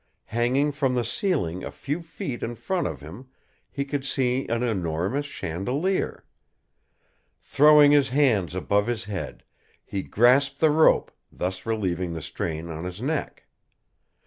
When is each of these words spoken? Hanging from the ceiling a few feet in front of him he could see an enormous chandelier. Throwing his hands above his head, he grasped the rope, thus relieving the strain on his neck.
Hanging 0.33 0.71
from 0.71 0.95
the 0.95 1.05
ceiling 1.05 1.63
a 1.63 1.69
few 1.69 2.01
feet 2.01 2.41
in 2.41 2.55
front 2.55 2.87
of 2.87 3.01
him 3.01 3.27
he 3.69 3.85
could 3.85 4.03
see 4.03 4.47
an 4.47 4.63
enormous 4.63 5.27
chandelier. 5.27 6.25
Throwing 7.43 7.91
his 7.91 8.09
hands 8.09 8.55
above 8.55 8.87
his 8.87 9.03
head, 9.03 9.43
he 9.85 10.01
grasped 10.01 10.59
the 10.59 10.71
rope, 10.71 11.11
thus 11.31 11.67
relieving 11.67 12.13
the 12.13 12.21
strain 12.23 12.67
on 12.67 12.83
his 12.83 12.99
neck. 12.99 13.45